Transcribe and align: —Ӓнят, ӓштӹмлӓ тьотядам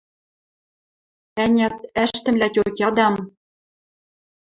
—Ӓнят, 1.43 1.77
ӓштӹмлӓ 2.03 2.47
тьотядам 2.53 3.15